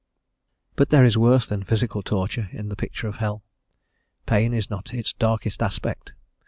[0.75, 3.43] But there is worse than physical torture in the picture of hell;
[4.25, 6.13] pain is not its darkest aspect.